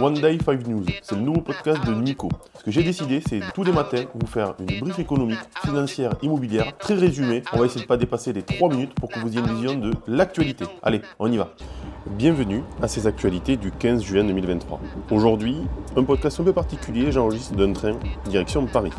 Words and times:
One 0.00 0.14
Day 0.14 0.38
5 0.42 0.66
News, 0.66 0.86
c'est 1.02 1.14
le 1.14 1.20
nouveau 1.20 1.42
podcast 1.42 1.84
de 1.84 1.92
Nico. 1.92 2.30
Ce 2.58 2.64
que 2.64 2.70
j'ai 2.70 2.82
décidé, 2.82 3.20
c'est 3.20 3.40
tous 3.52 3.64
les 3.64 3.72
matins 3.72 4.04
vous 4.14 4.26
faire 4.26 4.54
une 4.58 4.80
brief 4.80 4.98
économique, 4.98 5.38
financière, 5.62 6.14
immobilière, 6.22 6.74
très 6.78 6.94
résumée. 6.94 7.42
On 7.52 7.58
va 7.58 7.66
essayer 7.66 7.80
de 7.80 7.84
ne 7.84 7.88
pas 7.88 7.98
dépasser 7.98 8.32
les 8.32 8.42
3 8.42 8.70
minutes 8.70 8.94
pour 8.94 9.10
que 9.10 9.18
vous 9.18 9.28
ayez 9.28 9.40
une 9.40 9.54
vision 9.54 9.74
de 9.74 9.92
l'actualité. 10.06 10.64
Allez, 10.82 11.02
on 11.18 11.30
y 11.30 11.36
va. 11.36 11.50
Bienvenue 12.06 12.62
à 12.80 12.88
ces 12.88 13.06
actualités 13.06 13.58
du 13.58 13.72
15 13.72 14.02
juin 14.02 14.24
2023. 14.24 14.80
Aujourd'hui, 15.10 15.58
un 15.94 16.04
podcast 16.04 16.40
un 16.40 16.44
peu 16.44 16.54
particulier, 16.54 17.12
j'enregistre 17.12 17.54
d'un 17.54 17.74
train 17.74 17.98
direction 18.24 18.64
Paris. 18.64 18.92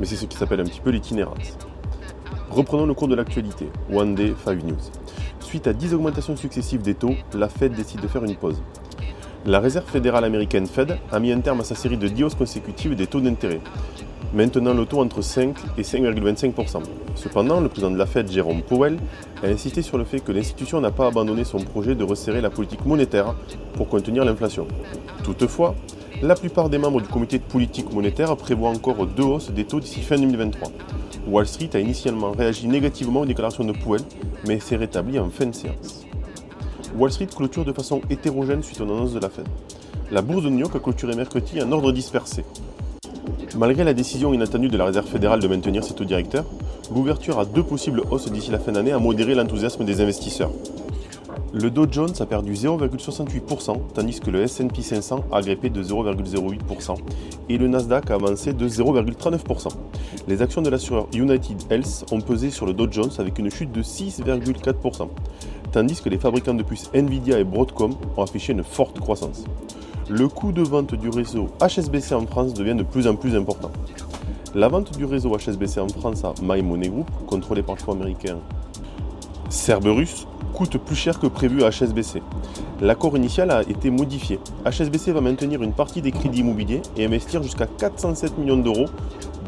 Mais 0.00 0.06
c'est 0.06 0.16
ce 0.16 0.26
qui 0.26 0.36
s'appelle 0.36 0.62
un 0.62 0.64
petit 0.64 0.80
peu 0.80 0.90
l'itinérance. 0.90 1.56
Reprenons 2.50 2.86
le 2.86 2.94
cours 2.94 3.08
de 3.08 3.14
l'actualité, 3.14 3.68
One 3.92 4.16
Day 4.16 4.34
5 4.44 4.64
News. 4.64 4.76
Suite 5.38 5.68
à 5.68 5.72
10 5.72 5.94
augmentations 5.94 6.36
successives 6.36 6.82
des 6.82 6.94
taux, 6.94 7.14
la 7.34 7.48
Fed 7.48 7.74
décide 7.74 8.00
de 8.00 8.08
faire 8.08 8.24
une 8.24 8.34
pause. 8.34 8.60
La 9.46 9.60
Réserve 9.60 9.84
fédérale 9.84 10.24
américaine 10.24 10.66
Fed 10.66 10.96
a 11.12 11.20
mis 11.20 11.30
un 11.30 11.40
terme 11.40 11.60
à 11.60 11.64
sa 11.64 11.74
série 11.74 11.98
de 11.98 12.08
10 12.08 12.24
hausses 12.24 12.34
consécutives 12.34 12.96
des 12.96 13.06
taux 13.06 13.20
d'intérêt, 13.20 13.60
maintenant 14.32 14.72
le 14.72 14.86
taux 14.86 15.02
entre 15.02 15.20
5 15.20 15.54
et 15.76 15.82
5,25%. 15.82 16.80
Cependant, 17.14 17.60
le 17.60 17.68
président 17.68 17.90
de 17.90 17.98
la 17.98 18.06
Fed, 18.06 18.32
Jérôme 18.32 18.62
Powell, 18.62 18.96
a 19.42 19.48
insisté 19.48 19.82
sur 19.82 19.98
le 19.98 20.04
fait 20.04 20.20
que 20.20 20.32
l'institution 20.32 20.80
n'a 20.80 20.90
pas 20.90 21.08
abandonné 21.08 21.44
son 21.44 21.58
projet 21.58 21.94
de 21.94 22.04
resserrer 22.04 22.40
la 22.40 22.48
politique 22.48 22.86
monétaire 22.86 23.34
pour 23.74 23.86
contenir 23.90 24.24
l'inflation. 24.24 24.66
Toutefois, 25.24 25.74
la 26.22 26.36
plupart 26.36 26.70
des 26.70 26.78
membres 26.78 27.02
du 27.02 27.08
comité 27.08 27.36
de 27.36 27.44
politique 27.44 27.92
monétaire 27.92 28.34
prévoient 28.38 28.70
encore 28.70 29.06
deux 29.06 29.24
hausses 29.24 29.50
des 29.50 29.64
taux 29.64 29.78
d'ici 29.80 30.00
fin 30.00 30.16
2023. 30.16 30.72
Wall 31.28 31.46
Street 31.46 31.70
a 31.74 31.80
initialement 31.80 32.32
réagi 32.32 32.66
négativement 32.66 33.20
aux 33.20 33.26
déclarations 33.26 33.64
de 33.64 33.72
Powell, 33.72 34.00
mais 34.46 34.58
s'est 34.58 34.76
rétabli 34.76 35.18
en 35.18 35.28
fin 35.28 35.44
de 35.44 35.54
séance. 35.54 36.06
Wall 36.96 37.10
Street 37.10 37.26
clôture 37.26 37.64
de 37.64 37.72
façon 37.72 38.00
hétérogène 38.08 38.62
suite 38.62 38.80
aux 38.80 38.84
annonces 38.84 39.12
de 39.12 39.18
la 39.18 39.28
Fed. 39.28 39.46
La 40.12 40.22
bourse 40.22 40.44
de 40.44 40.48
New 40.48 40.60
York 40.60 40.76
a 40.76 40.78
clôturé 40.78 41.16
mercredi 41.16 41.60
en 41.60 41.72
ordre 41.72 41.90
dispersé. 41.90 42.44
Malgré 43.56 43.82
la 43.82 43.94
décision 43.94 44.32
inattendue 44.32 44.68
de 44.68 44.76
la 44.76 44.84
Réserve 44.84 45.06
fédérale 45.06 45.40
de 45.40 45.48
maintenir 45.48 45.82
ses 45.82 45.94
taux 45.94 46.04
directeurs, 46.04 46.44
l'ouverture 46.94 47.40
à 47.40 47.44
deux 47.44 47.64
possibles 47.64 48.02
hausses 48.10 48.30
d'ici 48.30 48.52
la 48.52 48.60
fin 48.60 48.72
d'année 48.72 48.92
a 48.92 48.98
modéré 48.98 49.34
l'enthousiasme 49.34 49.84
des 49.84 50.00
investisseurs. 50.00 50.52
Le 51.52 51.70
Dow 51.70 51.86
Jones 51.90 52.12
a 52.18 52.26
perdu 52.26 52.54
0,68%, 52.54 53.76
tandis 53.94 54.18
que 54.18 54.30
le 54.30 54.46
SP 54.46 54.82
500 54.82 55.24
a 55.30 55.40
grimpé 55.40 55.70
de 55.70 55.82
0,08% 55.82 56.96
et 57.48 57.58
le 57.58 57.68
Nasdaq 57.68 58.10
a 58.10 58.14
avancé 58.14 58.52
de 58.52 58.68
0,39%. 58.68 59.68
Les 60.26 60.42
actions 60.42 60.62
de 60.62 60.70
l'assureur 60.70 61.06
United 61.14 61.62
Health 61.70 62.06
ont 62.10 62.20
pesé 62.20 62.50
sur 62.50 62.66
le 62.66 62.72
Dow 62.72 62.90
Jones 62.90 63.10
avec 63.18 63.38
une 63.38 63.50
chute 63.50 63.70
de 63.70 63.82
6,4%, 63.82 65.08
tandis 65.74 66.00
que 66.00 66.08
les 66.08 66.18
fabricants 66.18 66.54
de 66.54 66.62
puces 66.62 66.88
Nvidia 66.94 67.40
et 67.40 67.42
Broadcom 67.42 67.96
ont 68.16 68.22
affiché 68.22 68.52
une 68.52 68.62
forte 68.62 69.00
croissance. 69.00 69.42
Le 70.08 70.28
coût 70.28 70.52
de 70.52 70.62
vente 70.62 70.94
du 70.94 71.08
réseau 71.08 71.48
HSBC 71.60 72.14
en 72.14 72.26
France 72.26 72.54
devient 72.54 72.76
de 72.76 72.84
plus 72.84 73.08
en 73.08 73.16
plus 73.16 73.34
important. 73.34 73.72
La 74.54 74.68
vente 74.68 74.96
du 74.96 75.04
réseau 75.04 75.36
HSBC 75.36 75.80
en 75.80 75.88
France 75.88 76.22
à 76.22 76.32
My 76.40 76.62
Money 76.62 76.90
Group, 76.90 77.10
contrôlé 77.26 77.64
par 77.64 77.74
le 77.74 77.80
fonds 77.80 77.90
américain 77.90 78.38
Cerberus, 79.48 80.28
coûte 80.52 80.78
plus 80.78 80.94
cher 80.94 81.18
que 81.18 81.26
prévu 81.26 81.64
à 81.64 81.70
HSBC. 81.70 82.22
L'accord 82.80 83.16
initial 83.16 83.50
a 83.50 83.62
été 83.62 83.90
modifié. 83.90 84.38
HSBC 84.64 85.10
va 85.10 85.22
maintenir 85.22 85.60
une 85.60 85.72
partie 85.72 86.02
des 86.02 86.12
crédits 86.12 86.40
immobiliers 86.40 86.82
et 86.96 87.04
investir 87.04 87.42
jusqu'à 87.42 87.66
407 87.66 88.38
millions 88.38 88.58
d'euros 88.58 88.86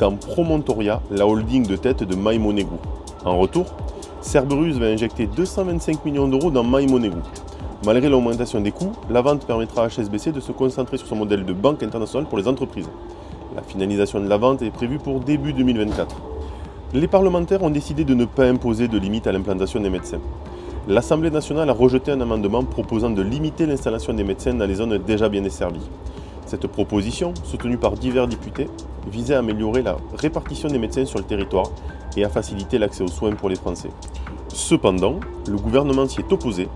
dans 0.00 0.16
Promontoria, 0.16 1.00
la 1.08 1.24
holding 1.24 1.68
de 1.68 1.76
tête 1.76 2.02
de 2.02 2.16
MyMoney 2.16 2.64
Group. 2.64 2.84
En 3.24 3.38
retour, 3.38 3.76
Cerberus 4.26 4.78
va 4.78 4.86
injecter 4.86 5.28
225 5.28 6.04
millions 6.04 6.26
d'euros 6.26 6.50
dans 6.50 6.64
MyMoney. 6.64 7.12
Malgré 7.84 8.08
l'augmentation 8.08 8.60
des 8.60 8.72
coûts, 8.72 8.90
la 9.08 9.22
vente 9.22 9.46
permettra 9.46 9.84
à 9.84 9.88
HSBC 9.88 10.32
de 10.32 10.40
se 10.40 10.50
concentrer 10.50 10.98
sur 10.98 11.06
son 11.06 11.14
modèle 11.14 11.44
de 11.44 11.52
banque 11.52 11.84
internationale 11.84 12.28
pour 12.28 12.36
les 12.36 12.48
entreprises. 12.48 12.88
La 13.54 13.62
finalisation 13.62 14.18
de 14.18 14.28
la 14.28 14.36
vente 14.36 14.62
est 14.62 14.72
prévue 14.72 14.98
pour 14.98 15.20
début 15.20 15.52
2024. 15.52 16.16
Les 16.94 17.06
parlementaires 17.06 17.62
ont 17.62 17.70
décidé 17.70 18.04
de 18.04 18.14
ne 18.14 18.24
pas 18.24 18.46
imposer 18.46 18.88
de 18.88 18.98
limite 18.98 19.28
à 19.28 19.32
l'implantation 19.32 19.80
des 19.80 19.90
médecins 19.90 20.20
l'Assemblée 20.88 21.30
nationale 21.30 21.68
a 21.68 21.72
rejeté 21.72 22.12
un 22.12 22.20
amendement 22.20 22.62
proposant 22.62 23.10
de 23.10 23.20
limiter 23.20 23.66
l'installation 23.66 24.12
des 24.12 24.22
médecins 24.22 24.54
dans 24.54 24.66
les 24.66 24.76
zones 24.76 24.98
déjà 24.98 25.28
bien 25.28 25.42
desservies. 25.42 25.90
Cette 26.46 26.68
proposition, 26.68 27.34
soutenue 27.42 27.76
par 27.76 27.92
divers 27.92 28.28
députés, 28.28 28.68
visait 29.10 29.34
à 29.34 29.40
améliorer 29.40 29.82
la 29.82 29.96
répartition 30.16 30.68
des 30.68 30.78
médecins 30.78 31.04
sur 31.04 31.18
le 31.18 31.24
territoire 31.24 31.72
et 32.16 32.24
à 32.24 32.28
faciliter 32.28 32.78
l'accès 32.78 33.02
aux 33.02 33.08
soins 33.08 33.32
pour 33.32 33.48
les 33.48 33.56
Français. 33.56 33.90
Cependant, 34.48 35.20
le 35.48 35.56
gouvernement 35.56 36.08
s'y 36.08 36.20
est 36.20 36.32
opposé, 36.32 36.68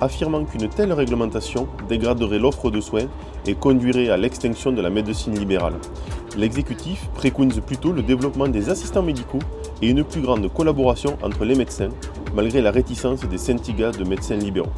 affirmant 0.00 0.44
qu'une 0.44 0.68
telle 0.68 0.92
réglementation 0.92 1.66
dégraderait 1.88 2.38
l'offre 2.38 2.70
de 2.70 2.80
soins 2.80 3.06
et 3.46 3.54
conduirait 3.54 4.10
à 4.10 4.16
l'extinction 4.16 4.72
de 4.72 4.82
la 4.82 4.90
médecine 4.90 5.38
libérale. 5.38 5.74
L'exécutif 6.36 7.08
préconise 7.14 7.60
plutôt 7.60 7.92
le 7.92 8.02
développement 8.02 8.48
des 8.48 8.68
assistants 8.70 9.02
médicaux 9.02 9.38
et 9.80 9.88
une 9.88 10.04
plus 10.04 10.20
grande 10.20 10.52
collaboration 10.52 11.16
entre 11.22 11.44
les 11.44 11.54
médecins, 11.54 11.90
malgré 12.34 12.60
la 12.60 12.70
réticence 12.70 13.20
des 13.20 13.38
syndicats 13.38 13.92
de 13.92 14.04
médecins 14.04 14.36
libéraux. 14.36 14.70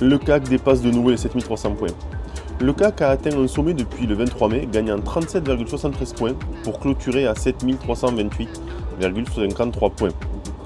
Le 0.00 0.18
CAC 0.18 0.48
dépasse 0.48 0.82
de 0.82 0.90
nouveau 0.90 1.10
les 1.10 1.16
7300 1.16 1.72
points. 1.72 1.88
Le 2.60 2.72
CAC 2.72 3.02
a 3.02 3.10
atteint 3.10 3.38
un 3.38 3.48
sommet 3.48 3.74
depuis 3.74 4.06
le 4.06 4.14
23 4.14 4.48
mai, 4.48 4.68
gagnant 4.70 4.98
37,73 4.98 6.14
points 6.14 6.34
pour 6.62 6.78
clôturer 6.78 7.26
à 7.26 7.34
7328,53 9.00 9.90
points 9.90 10.08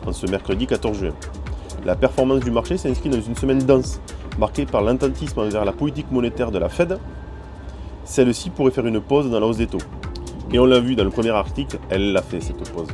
en 0.07 0.13
ce 0.13 0.27
mercredi 0.27 0.67
14 0.67 0.99
juin. 0.99 1.13
La 1.85 1.95
performance 1.97 2.41
du 2.41 2.51
marché 2.51 2.77
s'inscrit 2.77 3.09
dans 3.09 3.21
une 3.21 3.37
semaine 3.37 3.59
dense, 3.59 4.01
marquée 4.39 4.67
par 4.67 4.83
l'intentisme 4.83 5.41
envers 5.41 5.65
la 5.65 5.73
politique 5.73 6.11
monétaire 6.11 6.51
de 6.51 6.59
la 6.59 6.69
Fed. 6.69 6.99
Celle-ci 8.05 8.51
pourrait 8.51 8.71
faire 8.71 8.87
une 8.87 9.01
pause 9.01 9.31
dans 9.31 9.41
la 9.41 9.47
hausse 9.47 9.59
des 9.59 9.67
taux. 9.67 9.79
Et 10.53 10.59
on 10.59 10.65
l'a 10.65 10.81
vu 10.81 10.97
dans 10.97 11.05
le 11.05 11.11
premier 11.11 11.31
article, 11.31 11.79
elle 11.91 12.13
l'a 12.13 12.23
fait 12.23 12.41
cette 12.41 12.71
pause. 12.73 12.89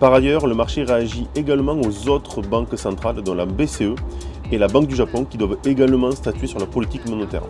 Par 0.00 0.14
ailleurs, 0.14 0.46
le 0.46 0.54
marché 0.54 0.82
réagit 0.82 1.28
également 1.34 1.78
aux 1.78 2.08
autres 2.08 2.40
banques 2.40 2.78
centrales, 2.78 3.22
dont 3.22 3.34
la 3.34 3.44
BCE 3.44 3.94
et 4.50 4.56
la 4.56 4.66
Banque 4.66 4.86
du 4.86 4.96
Japon, 4.96 5.26
qui 5.26 5.36
doivent 5.36 5.58
également 5.64 6.10
statuer 6.12 6.46
sur 6.46 6.58
la 6.58 6.66
politique 6.66 7.06
monétaire. 7.08 7.42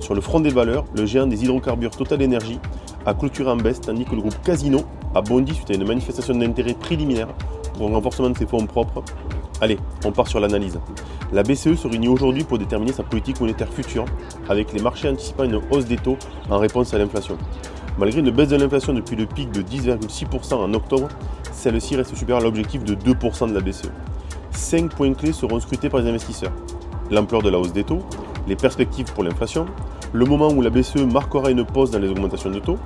Sur 0.00 0.14
le 0.14 0.22
front 0.22 0.40
des 0.40 0.50
valeurs, 0.50 0.86
le 0.96 1.04
géant 1.04 1.26
des 1.26 1.44
hydrocarbures 1.44 1.90
Total 1.90 2.22
Energy 2.22 2.58
a 3.04 3.12
clôturé 3.12 3.50
en 3.50 3.56
baisse, 3.56 3.82
tandis 3.82 4.06
que 4.06 4.14
le 4.14 4.22
groupe 4.22 4.42
Casino 4.42 4.80
a 5.14 5.20
bondi 5.22 5.54
suite 5.54 5.70
à 5.70 5.74
une 5.74 5.86
manifestation 5.86 6.34
d'intérêt 6.34 6.74
préliminaire 6.74 7.28
pour 7.74 7.88
un 7.88 7.94
renforcement 7.94 8.30
de 8.30 8.38
ses 8.38 8.46
fonds 8.46 8.66
propres. 8.66 9.02
Allez, 9.60 9.78
on 10.04 10.12
part 10.12 10.28
sur 10.28 10.40
l'analyse. 10.40 10.78
La 11.32 11.42
BCE 11.42 11.74
se 11.74 11.86
réunit 11.86 12.08
aujourd'hui 12.08 12.44
pour 12.44 12.58
déterminer 12.58 12.92
sa 12.92 13.02
politique 13.02 13.40
monétaire 13.40 13.68
future, 13.68 14.04
avec 14.48 14.72
les 14.72 14.80
marchés 14.80 15.08
anticipant 15.08 15.44
une 15.44 15.60
hausse 15.70 15.84
des 15.84 15.96
taux 15.96 16.16
en 16.48 16.58
réponse 16.58 16.94
à 16.94 16.98
l'inflation. 16.98 17.36
Malgré 17.98 18.20
une 18.20 18.30
baisse 18.30 18.48
de 18.48 18.56
l'inflation 18.56 18.92
depuis 18.94 19.16
le 19.16 19.26
pic 19.26 19.50
de 19.50 19.62
10,6% 19.62 20.54
en 20.54 20.72
octobre, 20.74 21.08
celle-ci 21.52 21.96
reste 21.96 22.16
supérieure 22.16 22.40
à 22.40 22.44
l'objectif 22.44 22.84
de 22.84 22.94
2% 22.94 23.48
de 23.48 23.54
la 23.54 23.60
BCE. 23.60 23.90
Cinq 24.52 24.94
points 24.94 25.12
clés 25.12 25.32
seront 25.32 25.60
scrutés 25.60 25.88
par 25.88 26.00
les 26.00 26.08
investisseurs. 26.08 26.52
L'ampleur 27.10 27.42
de 27.42 27.50
la 27.50 27.58
hausse 27.58 27.72
des 27.72 27.84
taux, 27.84 28.00
les 28.46 28.56
perspectives 28.56 29.12
pour 29.12 29.24
l'inflation, 29.24 29.66
le 30.12 30.24
moment 30.24 30.48
où 30.48 30.62
la 30.62 30.70
BCE 30.70 31.04
marquera 31.12 31.50
une 31.50 31.64
pause 31.64 31.90
dans 31.90 31.98
les 31.98 32.08
augmentations 32.08 32.50
de 32.50 32.58
taux, 32.58 32.78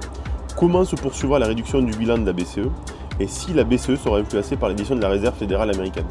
comment 0.56 0.84
se 0.84 0.96
poursuivra 0.96 1.38
la 1.38 1.46
réduction 1.46 1.80
du 1.82 1.96
bilan 1.96 2.18
de 2.18 2.26
la 2.26 2.32
BCE 2.32 2.68
et 3.20 3.26
si 3.26 3.52
la 3.52 3.64
BCE 3.64 3.96
sera 3.96 4.18
influencée 4.18 4.56
par 4.56 4.68
l'édition 4.68 4.96
de 4.96 5.00
la 5.00 5.08
Réserve 5.08 5.36
fédérale 5.36 5.70
américaine. 5.70 6.06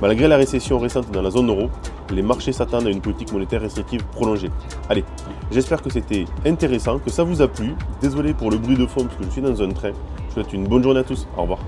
Malgré 0.00 0.28
la 0.28 0.36
récession 0.36 0.78
récente 0.78 1.10
dans 1.10 1.20
la 1.20 1.30
zone 1.30 1.48
euro, 1.50 1.68
les 2.10 2.22
marchés 2.22 2.52
s'attendent 2.52 2.86
à 2.86 2.90
une 2.90 3.02
politique 3.02 3.32
monétaire 3.32 3.60
restrictive 3.60 4.02
prolongée. 4.12 4.50
Allez, 4.88 5.04
j'espère 5.50 5.82
que 5.82 5.90
c'était 5.90 6.24
intéressant, 6.46 6.98
que 6.98 7.10
ça 7.10 7.22
vous 7.22 7.42
a 7.42 7.48
plu. 7.48 7.74
Désolé 8.00 8.32
pour 8.32 8.50
le 8.50 8.56
bruit 8.56 8.76
de 8.76 8.86
fond 8.86 9.04
parce 9.04 9.16
que 9.16 9.24
je 9.24 9.30
suis 9.30 9.42
dans 9.42 9.62
un 9.62 9.68
train. 9.70 9.90
Je 9.90 10.26
vous 10.26 10.32
souhaite 10.34 10.52
une 10.54 10.66
bonne 10.66 10.82
journée 10.82 11.00
à 11.00 11.04
tous. 11.04 11.26
Au 11.36 11.42
revoir. 11.42 11.58